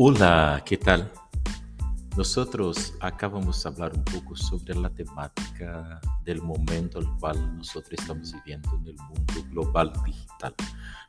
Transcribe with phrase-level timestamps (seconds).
[0.00, 1.10] Hola, ¿qué tal?
[2.16, 8.32] Nosotros acabamos de hablar un poco sobre la temática del momento al cual nosotros estamos
[8.32, 10.54] viviendo en el mundo global digital.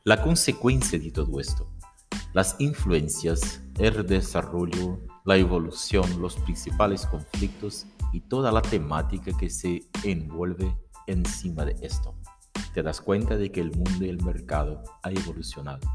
[0.02, 1.70] La consecuencia de todo esto,
[2.32, 9.88] las influencias, el desarrollo, la evolución, los principales conflictos y toda la temática que se
[10.02, 10.76] envuelve
[11.06, 12.16] encima de esto.
[12.74, 15.88] Te das cuenta de que el mundo y el mercado ha evolucionado.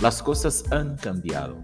[0.00, 1.62] Las cosas han cambiado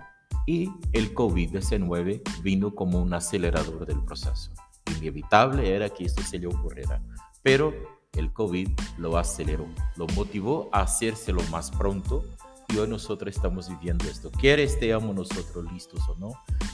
[0.49, 4.51] y el COVID-19 vino como un acelerador del proceso.
[4.97, 7.03] Inevitable era que esto se le ocurriera,
[7.43, 7.75] pero
[8.15, 9.67] el COVID lo aceleró,
[9.97, 12.25] lo motivó a hacerse lo más pronto
[12.69, 14.31] y hoy nosotros estamos viviendo esto.
[14.31, 16.31] Quiere estemos nosotros listos o no,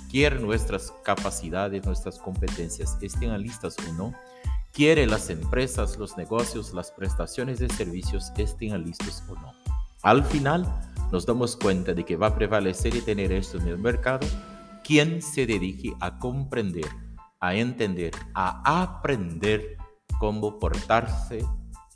[0.08, 4.14] quiere nuestras capacidades, nuestras competencias estén listas o no,
[4.72, 9.52] quiere las empresas, los negocios, las prestaciones de servicios estén listos o no.
[10.02, 10.64] Al final,
[11.14, 14.26] nos damos cuenta de que va a prevalecer y tener esto en el mercado
[14.82, 16.88] quien se dedique a comprender,
[17.38, 19.76] a entender, a aprender
[20.18, 21.46] cómo portarse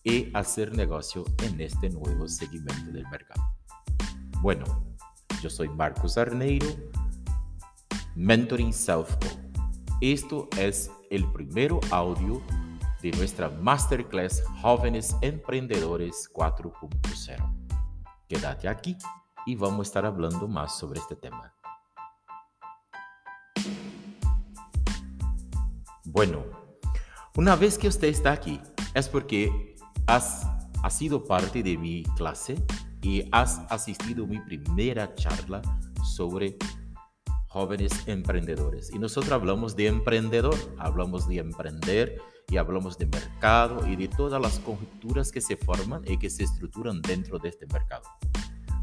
[0.05, 3.43] y hacer negocio en este nuevo segmento del mercado.
[4.41, 4.65] Bueno,
[5.43, 6.69] yo soy Marcos Arneiro,
[8.15, 9.17] Mentoring Self
[10.01, 12.41] Esto es el primer audio
[13.03, 17.68] de nuestra Masterclass Jóvenes Emprendedores 4.0.
[18.29, 18.95] Quédate aquí
[19.47, 21.55] y vamos a estar hablando más sobre este tema.
[26.05, 26.45] Bueno,
[27.37, 28.61] una vez que usted está aquí,
[28.93, 29.77] es porque
[30.07, 30.47] has,
[30.83, 32.63] has sido parte de mi clase
[33.01, 35.63] y has asistido a mi primera charla
[36.05, 36.59] sobre
[37.59, 38.89] jóvenes emprendedores.
[38.95, 44.41] Y nosotros hablamos de emprendedor, hablamos de emprender y hablamos de mercado y de todas
[44.41, 48.05] las conjeturas que se forman y que se estructuran dentro de este mercado.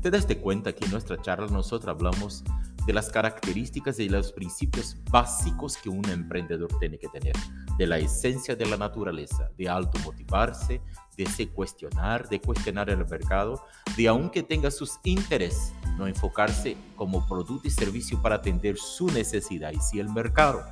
[0.02, 2.44] Te das cuenta que en nuestra charla nosotros hablamos
[2.86, 7.34] de las características y los principios básicos que un emprendedor tiene que tener,
[7.78, 10.82] de la esencia de la naturaleza, de automotivarse,
[11.18, 13.66] de se cuestionar, de cuestionar el mercado,
[13.96, 19.72] de aunque tenga sus intereses, no enfocarse como producto y servicio para atender su necesidad
[19.72, 20.64] y si el mercado,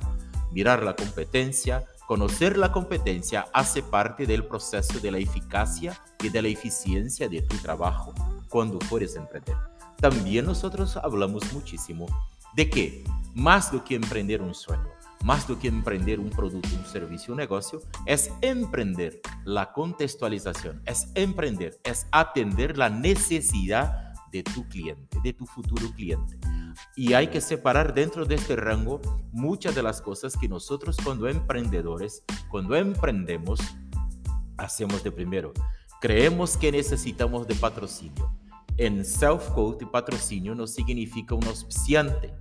[0.52, 6.42] mirar la competencia, Conocer la competencia hace parte del proceso de la eficacia y de
[6.42, 8.12] la eficiencia de tu trabajo
[8.50, 9.56] cuando fueres emprender.
[10.00, 12.06] También nosotros hablamos muchísimo
[12.54, 13.04] de que
[13.34, 14.86] más do que emprender un sueño,
[15.24, 21.08] más do que emprender un producto, un servicio, un negocio, es emprender la contextualización, es
[21.14, 24.03] emprender, es atender la necesidad
[24.34, 26.36] de tu cliente, de tu futuro cliente.
[26.96, 29.00] Y hay que separar dentro de este rango
[29.30, 33.60] muchas de las cosas que nosotros cuando emprendedores, cuando emprendemos,
[34.56, 35.52] hacemos de primero.
[36.00, 38.36] Creemos que necesitamos de patrocinio.
[38.76, 42.34] En self-code, patrocinio no significa un auspiciante,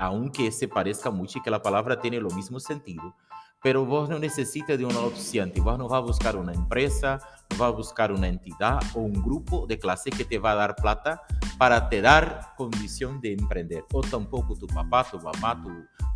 [0.00, 3.14] aunque se parezca mucho y que la palabra tiene lo mismo sentido,
[3.62, 7.18] pero vos no necesitas de un auspiciante, vos no vas a buscar una empresa,
[7.58, 10.76] vas a buscar una entidad o un grupo de clase que te va a dar
[10.76, 11.22] plata
[11.58, 13.84] para te dar condición de emprender.
[13.92, 15.70] O tampoco tu papá, tu mamá, tu,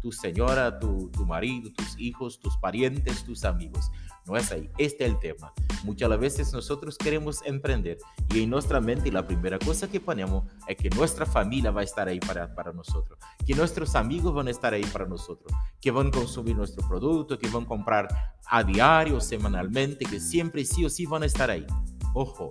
[0.04, 3.90] tu señora, tu, tu marido, tus hijos, tus parientes, tus amigos.
[4.26, 4.68] No es ahí.
[4.76, 5.50] Este es el tema.
[5.82, 7.96] Muchas veces nosotros queremos emprender
[8.28, 11.84] y en nuestra mente la primera cosa que ponemos es que nuestra familia va a
[11.84, 15.50] estar ahí para, para nosotros, que nuestros amigos van a estar ahí para nosotros,
[15.80, 18.08] que van a consumir nuestro producto, que van a comprar
[18.46, 21.66] a diario, semanalmente, que siempre sí o sí van a estar ahí.
[22.12, 22.50] Ojo,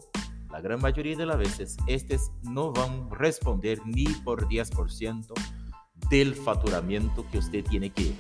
[0.52, 5.34] la gran mayoría de las veces, estos no van a responder ni por 10%
[6.14, 8.14] del facturamiento que usted tiene que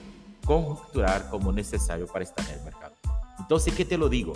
[0.46, 2.96] conjunturar como necesario para estar en el mercado.
[3.38, 4.34] Entonces, ¿qué te lo digo?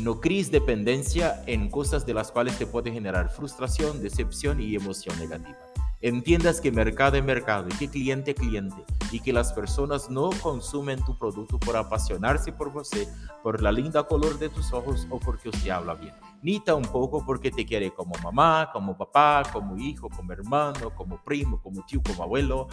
[0.00, 5.16] No críes dependencia en cosas de las cuales te puede generar frustración, decepción y emoción
[5.20, 5.56] negativa.
[6.00, 10.30] Entiendas que mercado es mercado y que cliente es cliente y que las personas no
[10.42, 13.06] consumen tu producto por apasionarse por você,
[13.42, 17.50] por la linda color de tus ojos o porque usted habla bien, ni tampoco porque
[17.50, 22.22] te quiere como mamá, como papá, como hijo, como hermano, como primo, como tío, como
[22.22, 22.68] abuelo,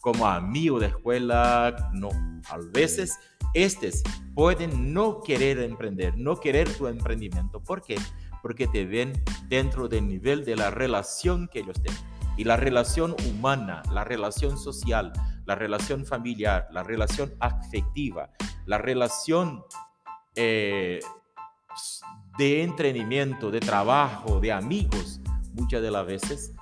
[0.00, 1.90] como amigo de escuela.
[1.92, 2.08] No,
[2.48, 3.18] a veces
[3.52, 4.02] estos
[4.34, 7.60] pueden no querer emprender, no querer tu emprendimiento.
[7.60, 7.96] ¿Por qué?
[8.42, 9.12] Porque te ven
[9.48, 12.09] dentro del nivel de la relación que ellos tienen.
[12.36, 15.12] Y la relación humana, la relación social,
[15.46, 18.30] la relación familiar, la relación afectiva,
[18.66, 19.64] la relación
[20.36, 21.00] eh,
[22.38, 25.20] de entrenamiento, de trabajo, de amigos,
[25.54, 26.54] muchas de las veces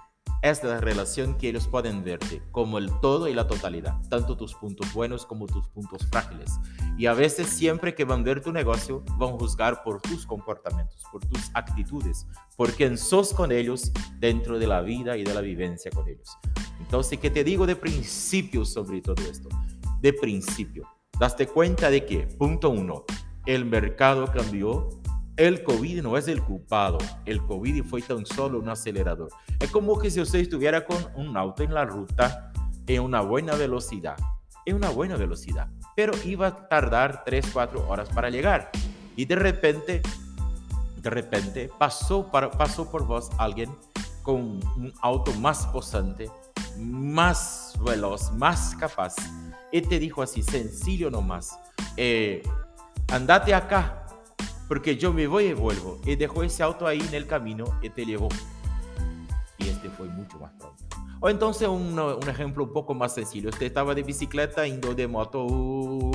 [0.42, 4.54] es la relación que ellos pueden verte como el todo y la totalidad, tanto tus
[4.54, 6.52] puntos buenos como tus puntos frágiles.
[6.96, 10.26] Y a veces siempre que van a ver tu negocio, van a juzgar por tus
[10.26, 12.26] comportamientos, por tus actitudes,
[12.56, 16.28] por quién sos con ellos dentro de la vida y de la vivencia con ellos.
[16.78, 19.48] Entonces, ¿qué te digo de principio sobre todo esto?
[20.00, 20.86] De principio,
[21.18, 23.04] daste cuenta de que, punto uno,
[23.44, 24.88] el mercado cambió
[25.38, 29.30] el COVID no es el culpado, el COVID fue tan solo un acelerador.
[29.60, 32.52] Es como que si usted estuviera con un auto en la ruta
[32.88, 34.16] en una buena velocidad,
[34.66, 38.70] en una buena velocidad, pero iba a tardar 3, 4 horas para llegar.
[39.14, 40.02] Y de repente,
[40.96, 43.70] de repente pasó, para, pasó por vos alguien
[44.24, 46.28] con un auto más posante,
[46.76, 49.14] más veloz, más capaz,
[49.70, 51.56] y te dijo así, sencillo nomás,
[51.96, 52.42] eh,
[53.12, 54.07] andate acá,
[54.68, 55.98] porque yo me voy y vuelvo.
[56.04, 58.28] Y dejó ese auto ahí en el camino y te llevó.
[59.58, 60.84] Y este fue mucho más pronto.
[61.20, 63.48] O entonces un, un ejemplo un poco más sencillo.
[63.48, 66.12] Usted estaba de bicicleta, yendo de moto, uh,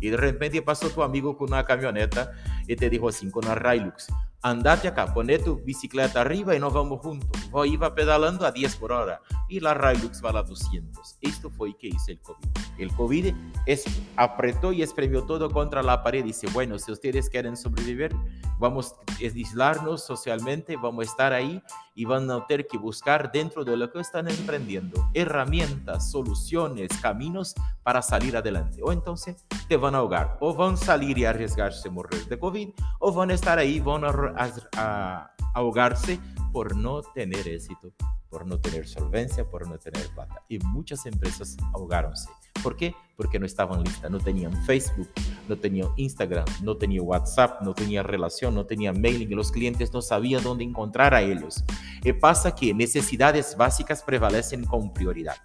[0.00, 2.32] y de repente pasó tu amigo con una camioneta
[2.66, 4.06] y te dijo así, con una Hilux,
[4.50, 7.50] andate acá, poné tu bicicleta arriba y nos vamos juntos.
[7.50, 11.18] Voy iba pedalando a 10 por hora y la Hilux va a 200.
[11.20, 12.48] Esto fue que hizo el COVID.
[12.78, 13.34] El COVID
[13.66, 13.84] es,
[14.16, 18.14] apretó y espremió todo contra la pared dice, bueno, si ustedes quieren sobrevivir,
[18.58, 21.60] vamos a aislarnos socialmente, vamos a estar ahí
[21.94, 27.54] y van a tener que buscar dentro de lo que están emprendiendo herramientas, soluciones, caminos
[27.82, 28.80] para salir adelante.
[28.82, 32.38] O entonces te van a ahogar, o van a salir y arriesgarse a morir de
[32.38, 32.68] COVID,
[33.00, 36.20] o van a estar ahí, van a, a ahogarse
[36.52, 37.92] por no tener éxito,
[38.28, 40.42] por no tener solvencia, por no tener plata.
[40.48, 42.28] Y muchas empresas ahogaronse.
[42.62, 42.94] ¿Por qué?
[43.16, 45.08] Porque no estaban listas, no tenían Facebook,
[45.48, 50.02] no tenían Instagram, no tenían WhatsApp, no tenían relación, no tenían mailing, los clientes no
[50.02, 51.64] sabían dónde encontrar a ellos.
[52.02, 55.36] Y pasa que necesidades básicas prevalecen con prioridad.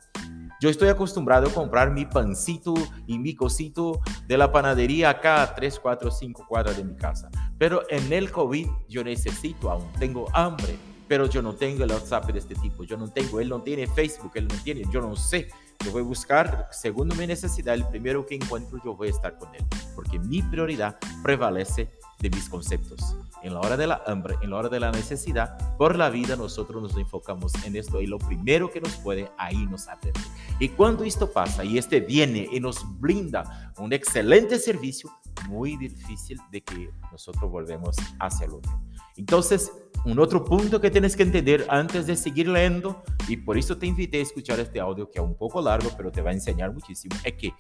[0.59, 2.73] Yo estoy acostumbrado a comprar mi pancito
[3.07, 7.29] y mi cosito de la panadería acá a 3, 4, 5 cuadras de mi casa.
[7.61, 12.31] Pero en el COVID yo necesito aún, tengo hambre, pero yo no tengo el WhatsApp
[12.31, 15.15] de este tipo, yo no tengo, él no tiene Facebook, él no tiene, yo no
[15.15, 15.47] sé.
[15.85, 19.37] Yo voy a buscar, según mi necesidad, el primero que encuentro, yo voy a estar
[19.37, 19.63] con él,
[19.93, 23.15] porque mi prioridad prevalece de mis conceptos.
[23.43, 26.35] En la hora de la hambre, en la hora de la necesidad, por la vida
[26.35, 30.19] nosotros nos enfocamos en esto y lo primero que nos puede, ahí nos atende.
[30.59, 35.11] Y cuando esto pasa y este viene y nos brinda un excelente servicio,
[35.51, 38.71] muy difícil de que nosotros volvemos hacia el otro.
[39.17, 39.71] Entonces,
[40.05, 43.85] un otro punto que tienes que entender antes de seguir leyendo, y por eso te
[43.85, 46.73] invité a escuchar este audio que es un poco largo, pero te va a enseñar
[46.73, 47.53] muchísimo, es que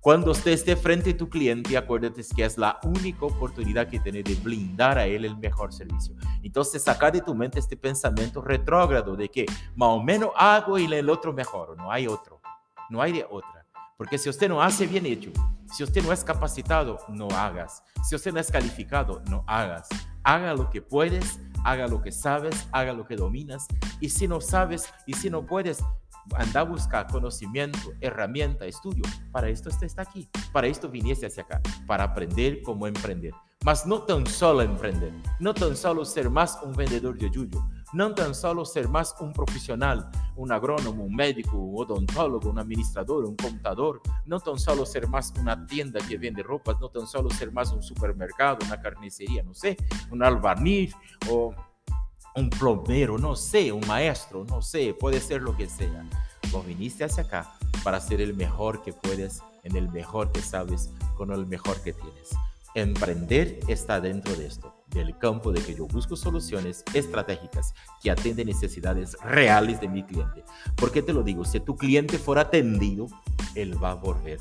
[0.00, 4.24] cuando estés de frente a tu cliente, acuérdate que es la única oportunidad que tienes
[4.24, 6.14] de blindar a él el mejor servicio.
[6.42, 9.46] Entonces, saca de tu mente este pensamiento retrógrado de que
[9.76, 12.40] más o menos hago y el otro mejor, no hay otro,
[12.90, 13.53] no hay de otra.
[13.96, 15.30] Porque si usted no hace bien hecho,
[15.72, 17.82] si usted no es capacitado, no hagas.
[18.02, 19.88] Si usted no es calificado, no hagas.
[20.24, 23.66] Haga lo que puedes, haga lo que sabes, haga lo que dominas.
[24.00, 25.82] Y si no sabes y si no puedes,
[26.34, 29.04] anda a buscar conocimiento, herramienta, estudio.
[29.30, 30.28] Para esto usted está aquí.
[30.52, 31.60] Para esto viniste hacia acá.
[31.86, 33.32] Para aprender cómo emprender.
[33.64, 35.12] Mas no tan solo emprender.
[35.38, 37.64] No tan solo ser más un vendedor de yuyo
[37.94, 43.24] no tan solo ser más un profesional, un agrónomo, un médico, un odontólogo, un administrador,
[43.24, 47.30] un contador, no tan solo ser más una tienda que vende ropas, no tan solo
[47.30, 49.76] ser más un supermercado, una carnicería, no sé,
[50.10, 50.92] un albañil
[51.30, 51.54] o
[52.34, 56.04] un plomero, no sé, un maestro, no sé, puede ser lo que sea.
[56.50, 60.90] Vos viniste hacia acá para ser el mejor que puedes, en el mejor que sabes,
[61.16, 62.30] con el mejor que tienes.
[62.74, 68.46] Emprender está dentro de esto del campo de que yo busco soluciones estratégicas que atienden
[68.46, 70.44] necesidades reales de mi cliente.
[70.76, 71.44] ¿Por qué te lo digo?
[71.44, 73.08] Si tu cliente fuera atendido,
[73.54, 74.38] él va a volver,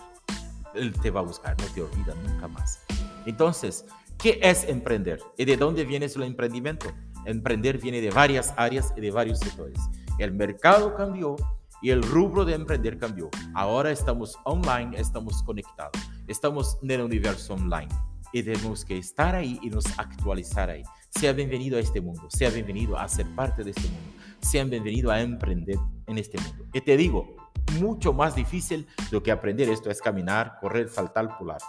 [0.75, 2.81] él te va a buscar, no te olvida nunca más.
[3.25, 3.85] Entonces,
[4.17, 5.19] ¿qué es emprender?
[5.37, 6.87] ¿Y de dónde viene el emprendimiento?
[7.25, 9.79] Emprender viene de varias áreas y de varios sectores.
[10.19, 11.35] El mercado cambió
[11.81, 13.29] y el rubro de emprender cambió.
[13.55, 17.89] Ahora estamos online, estamos conectados, estamos en el universo online
[18.33, 20.83] y tenemos que estar ahí y nos actualizar ahí.
[21.09, 24.11] Sea bienvenido a este mundo, sea bienvenido a ser parte de este mundo,
[24.41, 26.65] sea bienvenido a emprender en este mundo.
[26.73, 27.35] Y te digo,
[27.79, 31.59] mucho más difícil lo que aprender esto es caminar, correr, saltar, pular.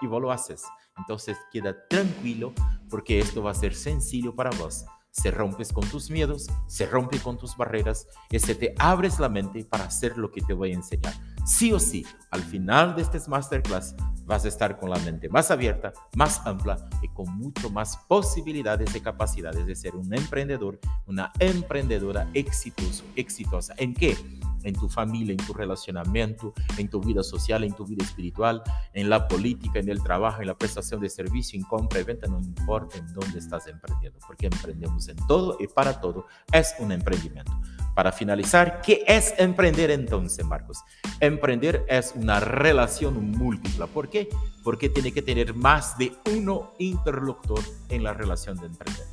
[0.00, 0.62] Y vos lo haces.
[0.98, 2.52] Entonces queda tranquilo
[2.90, 4.84] porque esto va a ser sencillo para vos.
[5.10, 9.28] Se rompes con tus miedos, se rompe con tus barreras y se te abres la
[9.28, 11.14] mente para hacer lo que te voy a enseñar.
[11.44, 13.94] Sí o sí, al final de este masterclass
[14.26, 18.94] vas a estar con la mente más abierta, más amplia y con mucho más posibilidades
[18.94, 23.74] y capacidades de ser un emprendedor, una emprendedora exitoso, exitosa.
[23.76, 24.16] ¿En qué?
[24.64, 29.08] En tu familia, en tu relacionamiento, en tu vida social, en tu vida espiritual, en
[29.08, 32.40] la política, en el trabajo, en la prestación de servicio, en compra y venta, no
[32.40, 37.52] importa en dónde estás emprendiendo, porque emprendemos en todo y para todo es un emprendimiento.
[37.94, 40.78] Para finalizar, ¿qué es emprender entonces, Marcos?
[41.20, 43.86] Emprender es una relación múltiple.
[43.86, 44.28] ¿Por qué?
[44.64, 49.04] Porque tiene que tener más de uno interlocutor en la relación de emprender.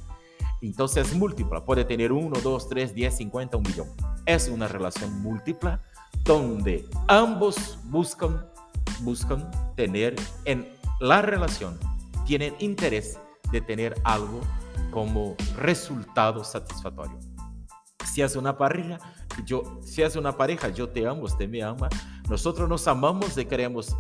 [0.62, 1.64] Entonces, múltipla.
[1.64, 3.88] Puede tener uno, dos, tres, diez, cincuenta, un millón.
[4.26, 5.82] Es una relación múltipla
[6.24, 8.46] donde ambos buscan,
[9.02, 10.68] buscan tener en
[11.00, 11.80] la relación,
[12.26, 13.18] tienen interés
[13.52, 14.42] de tener algo
[14.92, 17.20] como resultado satisfactorio
[18.12, 19.00] si es una pareja,
[19.46, 21.88] yo, si es una pareja, yo te amo, usted me ama.
[22.30, 23.96] Nosotros nos amamos y queremos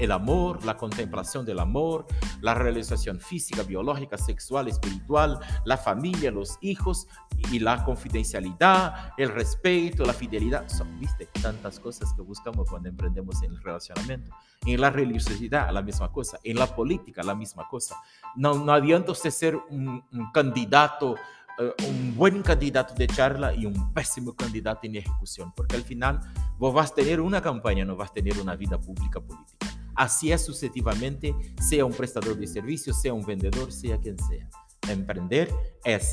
[0.00, 2.06] el amor, la contemplación del amor,
[2.40, 7.06] la realización física, biológica, sexual, espiritual, la familia, los hijos
[7.52, 10.68] y la confidencialidad, el respeto, la fidelidad.
[10.68, 14.32] Son, viste, tantas cosas que buscamos cuando emprendemos en el relacionamiento.
[14.66, 16.38] En la religiosidad, la misma cosa.
[16.42, 17.96] En la política, la misma cosa.
[18.36, 21.16] No, no adianta ser un, un candidato
[21.60, 26.20] eh, un buen candidato de charla y un pésimo candidato en ejecución, porque al final
[26.58, 29.69] vos vas a tener una campaña, no vas a tener una vida pública política.
[29.94, 34.48] Así es sucesivamente, sea un prestador de servicios, sea un vendedor, sea quien sea.
[34.88, 35.52] Emprender
[35.84, 36.12] es,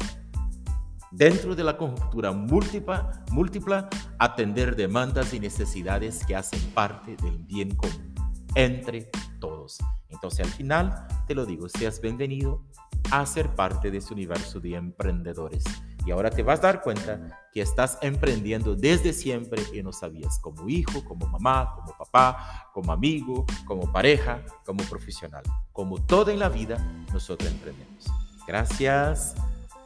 [1.12, 3.00] dentro de la conjuntura múltiple,
[3.31, 3.86] múltiple,
[4.19, 8.13] atender demandas y necesidades que hacen parte del bien común
[8.55, 9.77] entre todos.
[10.10, 12.63] Entonces al final, te lo digo, seas bienvenido
[13.12, 15.63] a ser parte de ese universo de emprendedores.
[16.05, 20.39] Y ahora te vas a dar cuenta que estás emprendiendo desde siempre y no sabías,
[20.39, 25.41] como hijo, como mamá, como papá, como amigo, como pareja, como profesional.
[25.74, 26.77] Como todo en la vida,
[27.12, 28.05] nosotros emprendemos.
[28.48, 29.34] Gracias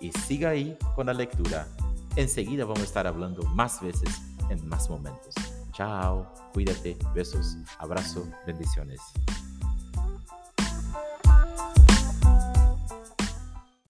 [0.02, 1.70] y siga ahí con la lectura.
[2.18, 5.34] Enseguida vamos a estar hablando más veces en más momentos.
[5.72, 9.00] Chao, cuídate, besos, abrazo, bendiciones.